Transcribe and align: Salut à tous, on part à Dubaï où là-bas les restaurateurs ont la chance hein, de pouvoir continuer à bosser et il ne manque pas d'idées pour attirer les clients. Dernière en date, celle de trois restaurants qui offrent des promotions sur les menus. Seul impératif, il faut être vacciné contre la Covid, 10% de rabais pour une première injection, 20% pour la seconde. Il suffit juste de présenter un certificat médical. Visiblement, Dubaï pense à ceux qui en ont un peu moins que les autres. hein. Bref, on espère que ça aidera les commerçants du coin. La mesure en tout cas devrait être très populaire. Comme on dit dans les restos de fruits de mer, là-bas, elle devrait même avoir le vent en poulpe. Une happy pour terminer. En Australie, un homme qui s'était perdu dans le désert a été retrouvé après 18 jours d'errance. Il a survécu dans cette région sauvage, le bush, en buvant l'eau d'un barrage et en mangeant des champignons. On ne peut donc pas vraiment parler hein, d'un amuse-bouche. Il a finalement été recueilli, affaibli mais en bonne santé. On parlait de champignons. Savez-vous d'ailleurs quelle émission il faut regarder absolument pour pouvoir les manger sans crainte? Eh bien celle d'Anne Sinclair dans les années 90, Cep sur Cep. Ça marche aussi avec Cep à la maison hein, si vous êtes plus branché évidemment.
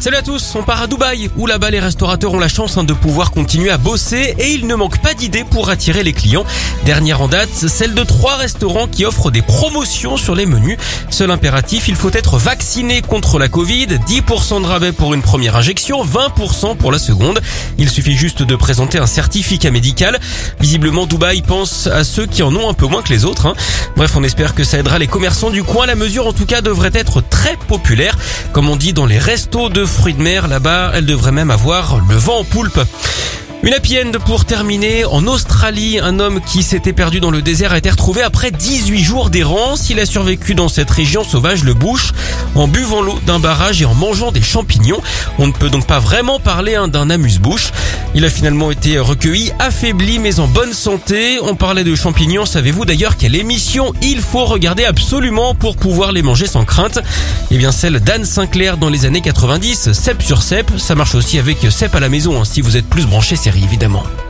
Salut 0.00 0.16
à 0.16 0.22
tous, 0.22 0.54
on 0.54 0.62
part 0.62 0.80
à 0.80 0.86
Dubaï 0.86 1.28
où 1.36 1.46
là-bas 1.48 1.70
les 1.70 1.80
restaurateurs 1.80 2.32
ont 2.32 2.38
la 2.38 2.46
chance 2.46 2.76
hein, 2.78 2.84
de 2.84 2.92
pouvoir 2.92 3.32
continuer 3.32 3.70
à 3.70 3.78
bosser 3.78 4.36
et 4.38 4.52
il 4.52 4.68
ne 4.68 4.76
manque 4.76 5.02
pas 5.02 5.12
d'idées 5.12 5.42
pour 5.42 5.70
attirer 5.70 6.04
les 6.04 6.12
clients. 6.12 6.44
Dernière 6.86 7.20
en 7.20 7.26
date, 7.26 7.48
celle 7.50 7.94
de 7.94 8.04
trois 8.04 8.36
restaurants 8.36 8.86
qui 8.86 9.04
offrent 9.04 9.32
des 9.32 9.42
promotions 9.42 10.16
sur 10.16 10.36
les 10.36 10.46
menus. 10.46 10.78
Seul 11.10 11.32
impératif, 11.32 11.88
il 11.88 11.96
faut 11.96 12.12
être 12.12 12.38
vacciné 12.38 13.02
contre 13.02 13.40
la 13.40 13.48
Covid, 13.48 13.86
10% 14.06 14.62
de 14.62 14.66
rabais 14.66 14.92
pour 14.92 15.14
une 15.14 15.22
première 15.22 15.56
injection, 15.56 16.04
20% 16.04 16.76
pour 16.76 16.92
la 16.92 17.00
seconde. 17.00 17.40
Il 17.76 17.90
suffit 17.90 18.16
juste 18.16 18.44
de 18.44 18.54
présenter 18.54 18.98
un 18.98 19.06
certificat 19.06 19.72
médical. 19.72 20.20
Visiblement, 20.60 21.06
Dubaï 21.06 21.42
pense 21.42 21.88
à 21.88 22.04
ceux 22.04 22.26
qui 22.26 22.44
en 22.44 22.54
ont 22.54 22.70
un 22.70 22.74
peu 22.74 22.86
moins 22.86 23.02
que 23.02 23.12
les 23.12 23.24
autres. 23.24 23.46
hein. 23.46 23.54
Bref, 23.96 24.12
on 24.14 24.22
espère 24.22 24.54
que 24.54 24.62
ça 24.62 24.78
aidera 24.78 25.00
les 25.00 25.08
commerçants 25.08 25.50
du 25.50 25.64
coin. 25.64 25.86
La 25.86 25.96
mesure 25.96 26.28
en 26.28 26.32
tout 26.32 26.46
cas 26.46 26.60
devrait 26.60 26.92
être 26.94 27.20
très 27.20 27.56
populaire. 27.66 28.16
Comme 28.52 28.68
on 28.68 28.76
dit 28.76 28.92
dans 28.92 29.06
les 29.06 29.18
restos 29.18 29.68
de 29.68 29.87
fruits 29.88 30.14
de 30.14 30.22
mer, 30.22 30.48
là-bas, 30.48 30.92
elle 30.94 31.06
devrait 31.06 31.32
même 31.32 31.50
avoir 31.50 32.00
le 32.08 32.16
vent 32.16 32.38
en 32.38 32.44
poulpe. 32.44 32.80
Une 33.64 33.74
happy 33.74 33.96
pour 34.24 34.44
terminer. 34.44 35.04
En 35.04 35.26
Australie, 35.26 35.98
un 35.98 36.20
homme 36.20 36.40
qui 36.40 36.62
s'était 36.62 36.92
perdu 36.92 37.18
dans 37.18 37.32
le 37.32 37.42
désert 37.42 37.72
a 37.72 37.78
été 37.78 37.90
retrouvé 37.90 38.22
après 38.22 38.52
18 38.52 39.02
jours 39.02 39.30
d'errance. 39.30 39.90
Il 39.90 39.98
a 39.98 40.06
survécu 40.06 40.54
dans 40.54 40.68
cette 40.68 40.90
région 40.90 41.24
sauvage, 41.24 41.64
le 41.64 41.74
bush, 41.74 42.12
en 42.54 42.68
buvant 42.68 43.02
l'eau 43.02 43.18
d'un 43.26 43.40
barrage 43.40 43.82
et 43.82 43.84
en 43.84 43.94
mangeant 43.94 44.30
des 44.30 44.42
champignons. 44.42 45.00
On 45.38 45.48
ne 45.48 45.52
peut 45.52 45.70
donc 45.70 45.86
pas 45.86 45.98
vraiment 45.98 46.38
parler 46.38 46.76
hein, 46.76 46.86
d'un 46.86 47.10
amuse-bouche. 47.10 47.72
Il 48.14 48.24
a 48.24 48.30
finalement 48.30 48.70
été 48.70 48.98
recueilli, 48.98 49.52
affaibli 49.58 50.18
mais 50.18 50.38
en 50.38 50.46
bonne 50.46 50.72
santé. 50.72 51.38
On 51.42 51.56
parlait 51.56 51.84
de 51.84 51.94
champignons. 51.94 52.46
Savez-vous 52.46 52.84
d'ailleurs 52.84 53.16
quelle 53.16 53.34
émission 53.34 53.92
il 54.02 54.20
faut 54.20 54.44
regarder 54.44 54.84
absolument 54.84 55.54
pour 55.54 55.76
pouvoir 55.76 56.12
les 56.12 56.22
manger 56.22 56.46
sans 56.46 56.64
crainte? 56.64 57.00
Eh 57.50 57.58
bien 57.58 57.72
celle 57.72 58.00
d'Anne 58.00 58.24
Sinclair 58.24 58.76
dans 58.76 58.88
les 58.88 59.04
années 59.04 59.20
90, 59.20 59.92
Cep 59.92 60.22
sur 60.22 60.42
Cep. 60.42 60.70
Ça 60.78 60.94
marche 60.94 61.16
aussi 61.16 61.38
avec 61.38 61.58
Cep 61.70 61.94
à 61.94 62.00
la 62.00 62.08
maison 62.08 62.40
hein, 62.40 62.44
si 62.44 62.60
vous 62.60 62.76
êtes 62.76 62.86
plus 62.86 63.06
branché 63.06 63.36
évidemment. 63.56 64.27